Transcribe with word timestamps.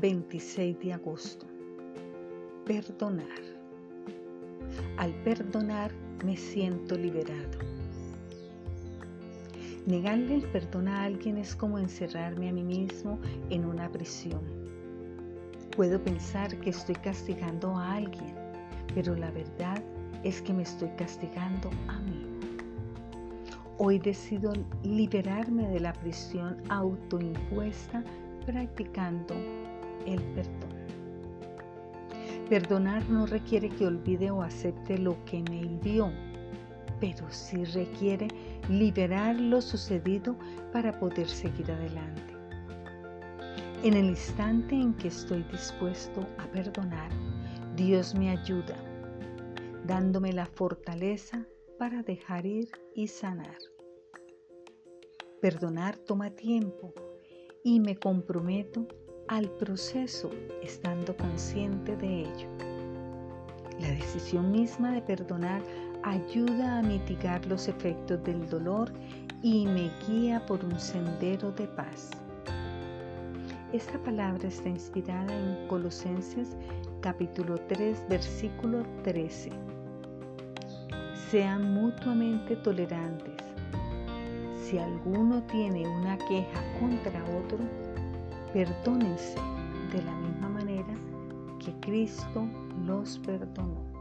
26 0.00 0.78
de 0.80 0.94
agosto. 0.94 1.46
Perdonar. 2.64 3.26
Al 4.96 5.12
perdonar 5.22 5.92
me 6.24 6.36
siento 6.38 6.96
liberado. 6.96 7.58
Negarle 9.86 10.36
el 10.36 10.42
perdón 10.44 10.88
a 10.88 11.04
alguien 11.04 11.36
es 11.36 11.54
como 11.54 11.78
encerrarme 11.78 12.48
a 12.48 12.52
mí 12.52 12.62
mismo 12.62 13.18
en 13.50 13.66
una 13.66 13.90
prisión. 13.90 14.40
Puedo 15.76 16.02
pensar 16.02 16.58
que 16.60 16.70
estoy 16.70 16.94
castigando 16.96 17.76
a 17.76 17.96
alguien, 17.96 18.34
pero 18.94 19.14
la 19.14 19.30
verdad 19.30 19.82
es 20.24 20.40
que 20.40 20.54
me 20.54 20.62
estoy 20.62 20.88
castigando 20.96 21.70
a 21.88 21.98
mí. 22.00 22.26
Hoy 23.76 23.98
decido 23.98 24.52
liberarme 24.82 25.68
de 25.68 25.80
la 25.80 25.92
prisión 25.92 26.56
autoimpuesta 26.68 28.02
practicando 28.46 29.34
el 30.06 30.22
perdón. 30.34 30.70
Perdonar 32.48 33.08
no 33.08 33.26
requiere 33.26 33.68
que 33.68 33.86
olvide 33.86 34.30
o 34.30 34.42
acepte 34.42 34.98
lo 34.98 35.16
que 35.24 35.42
me 35.42 35.58
hirió, 35.58 36.10
pero 37.00 37.30
sí 37.30 37.64
requiere 37.64 38.28
liberar 38.68 39.36
lo 39.36 39.60
sucedido 39.62 40.36
para 40.72 40.98
poder 40.98 41.28
seguir 41.28 41.70
adelante. 41.70 42.34
En 43.82 43.94
el 43.94 44.06
instante 44.06 44.74
en 44.74 44.94
que 44.94 45.08
estoy 45.08 45.42
dispuesto 45.44 46.26
a 46.38 46.46
perdonar, 46.48 47.10
Dios 47.76 48.14
me 48.14 48.30
ayuda, 48.30 48.76
dándome 49.86 50.32
la 50.32 50.44
fortaleza 50.44 51.46
para 51.78 52.02
dejar 52.02 52.44
ir 52.44 52.68
y 52.94 53.06
sanar. 53.06 53.56
Perdonar 55.40 55.96
toma 55.96 56.28
tiempo 56.30 56.92
y 57.64 57.80
me 57.80 57.96
comprometo 57.96 58.86
al 59.30 59.48
proceso 59.48 60.28
estando 60.60 61.16
consciente 61.16 61.96
de 61.96 62.22
ello. 62.22 62.48
La 63.78 63.88
decisión 63.90 64.50
misma 64.50 64.90
de 64.90 65.02
perdonar 65.02 65.62
ayuda 66.02 66.78
a 66.78 66.82
mitigar 66.82 67.46
los 67.46 67.68
efectos 67.68 68.20
del 68.24 68.48
dolor 68.48 68.92
y 69.40 69.66
me 69.66 69.88
guía 70.04 70.44
por 70.46 70.64
un 70.64 70.78
sendero 70.80 71.52
de 71.52 71.68
paz. 71.68 72.10
Esta 73.72 74.02
palabra 74.02 74.48
está 74.48 74.68
inspirada 74.68 75.32
en 75.32 75.68
Colosenses 75.68 76.56
capítulo 77.00 77.56
3 77.68 78.06
versículo 78.08 78.84
13. 79.04 79.50
Sean 81.30 81.72
mutuamente 81.72 82.56
tolerantes 82.56 83.40
si 84.70 84.78
alguno 84.78 85.42
tiene 85.44 85.86
una 85.88 86.16
queja 86.16 86.62
contra 86.78 87.20
otro, 87.36 87.58
perdónense 88.52 89.36
de 89.92 90.02
la 90.02 90.12
misma 90.16 90.48
manera 90.48 90.94
que 91.58 91.72
Cristo 91.80 92.46
los 92.84 93.18
perdonó. 93.20 93.99